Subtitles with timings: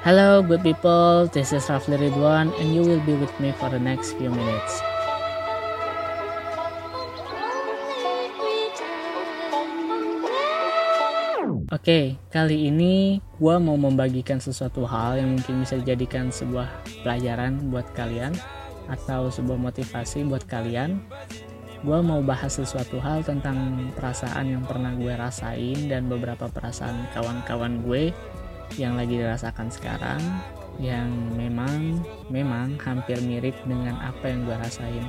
[0.00, 1.28] Hello, good people.
[1.28, 4.80] This is Rafli Ridwan, and you will be with me for the next few minutes.
[11.68, 16.72] Oke, okay, kali ini gue mau membagikan sesuatu hal yang mungkin bisa dijadikan sebuah
[17.04, 18.32] pelajaran buat kalian
[18.88, 20.96] atau sebuah motivasi buat kalian.
[21.84, 27.84] Gue mau bahas sesuatu hal tentang perasaan yang pernah gue rasain dan beberapa perasaan kawan-kawan
[27.84, 28.16] gue
[28.78, 30.20] yang lagi dirasakan sekarang
[30.78, 32.00] yang memang
[32.30, 35.06] memang hampir mirip dengan apa yang gue rasain.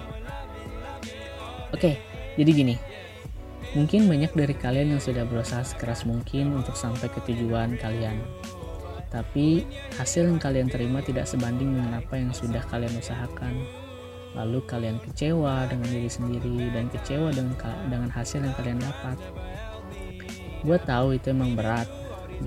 [1.71, 1.99] Oke,
[2.35, 2.75] jadi gini
[3.71, 8.19] Mungkin banyak dari kalian yang sudah berusaha sekeras mungkin untuk sampai ke tujuan kalian.
[9.07, 9.63] Tapi
[9.95, 13.63] hasil yang kalian terima tidak sebanding dengan apa yang sudah kalian usahakan.
[14.35, 17.55] Lalu kalian kecewa dengan diri sendiri dan kecewa dengan
[17.87, 19.15] dengan hasil yang kalian dapat.
[20.67, 21.87] Gue tahu itu emang berat,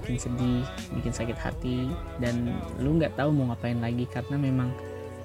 [0.01, 0.65] bikin sedih,
[0.97, 4.75] bikin sakit hati, dan lu nggak tahu mau ngapain lagi karena memang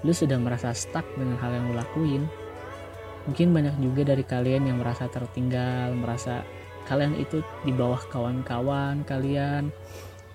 [0.05, 2.23] lu sudah merasa stuck dengan hal yang lu lakuin.
[3.27, 6.41] Mungkin banyak juga dari kalian yang merasa tertinggal, merasa
[6.87, 9.69] kalian itu di bawah kawan-kawan kalian,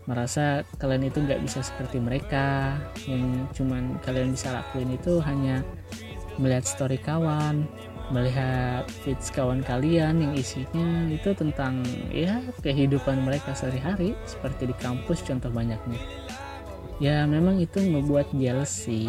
[0.05, 2.77] merasa kalian itu nggak bisa seperti mereka,
[3.09, 5.65] yang cuman kalian bisa lakuin itu hanya
[6.37, 7.65] melihat story kawan,
[8.13, 11.81] melihat feeds kawan kalian yang isinya itu tentang
[12.13, 15.97] ya kehidupan mereka sehari-hari seperti di kampus contoh banyaknya.
[17.01, 19.09] Ya memang itu membuat jealous sih.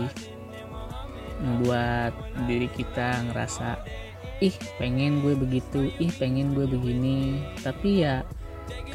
[1.43, 2.15] Membuat
[2.47, 3.83] diri kita ngerasa
[4.39, 7.43] ih pengen gue begitu ih pengen gue begini.
[7.59, 8.23] Tapi ya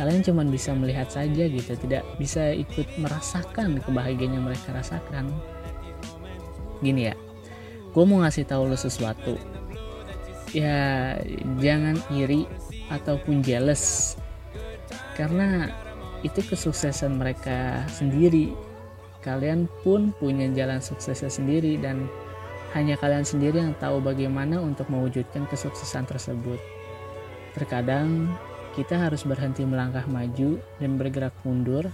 [0.00, 5.28] kalian cuma bisa melihat saja gitu tidak bisa ikut merasakan kebahagiaan yang mereka rasakan.
[6.80, 7.14] Gini ya
[7.90, 9.59] gue mau ngasih tahu lo sesuatu
[10.50, 11.14] ya
[11.62, 12.46] jangan iri
[12.90, 14.16] ataupun jealous
[15.14, 15.70] karena
[16.26, 18.52] itu kesuksesan mereka sendiri
[19.20, 22.08] kalian pun punya jalan suksesnya sendiri dan
[22.72, 26.58] hanya kalian sendiri yang tahu bagaimana untuk mewujudkan kesuksesan tersebut.
[27.52, 28.30] Terkadang
[28.78, 31.90] kita harus berhenti melangkah maju dan bergerak mundur,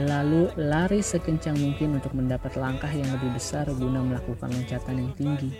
[0.00, 5.50] lalu lari sekencang mungkin untuk mendapat langkah yang lebih besar guna melakukan loncatan yang tinggi.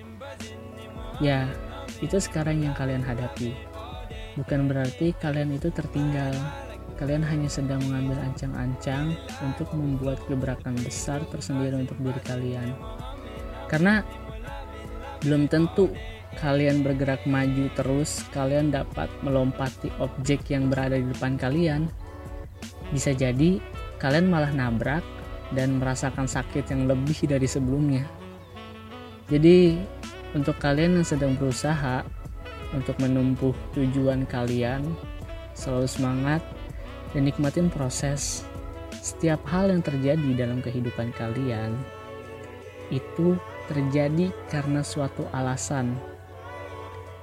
[1.20, 1.44] Ya,
[1.98, 3.54] itu sekarang yang kalian hadapi.
[4.38, 6.31] Bukan berarti kalian itu tertinggal.
[6.98, 12.75] Kalian hanya sedang mengambil ancang-ancang untuk membuat gebrakan besar tersendiri untuk diri kalian.
[13.70, 14.03] Karena
[15.22, 15.91] belum tentu
[16.38, 21.91] kalian bergerak maju terus, kalian dapat melompati objek yang berada di depan kalian.
[22.94, 23.59] Bisa jadi
[23.98, 25.03] kalian malah nabrak
[25.54, 28.06] dan merasakan sakit yang lebih dari sebelumnya.
[29.28, 29.76] Jadi,
[30.37, 32.05] untuk kalian yang sedang berusaha
[32.77, 34.84] untuk menumpuh tujuan kalian,
[35.56, 36.43] selalu semangat
[37.16, 38.44] dan nikmatin proses.
[38.99, 41.78] Setiap hal yang terjadi dalam kehidupan kalian
[42.93, 43.37] itu
[43.69, 45.97] terjadi karena suatu alasan.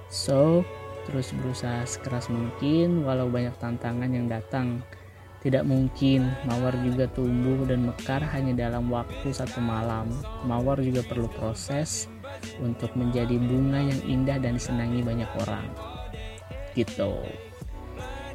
[0.09, 0.61] So,
[1.09, 4.81] terus berusaha sekeras mungkin walau banyak tantangan yang datang.
[5.45, 10.09] Tidak mungkin mawar juga tumbuh dan mekar hanya dalam waktu satu malam.
[10.41, 12.09] Mawar juga perlu proses
[12.61, 15.65] untuk menjadi bunga yang indah dan disenangi banyak orang.
[16.73, 17.13] Gitu.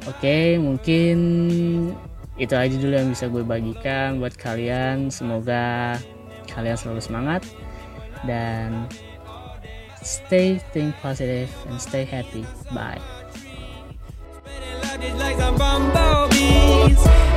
[0.09, 1.17] Oke, mungkin
[2.39, 5.13] itu aja dulu yang bisa gue bagikan buat kalian.
[5.13, 5.97] Semoga
[6.49, 7.41] kalian selalu semangat
[8.25, 8.89] dan
[10.01, 13.01] stay think positive and stay happy bye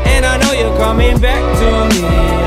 [0.05, 2.44] And I know you're coming back to me,